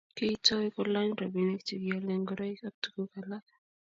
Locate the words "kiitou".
0.15-0.63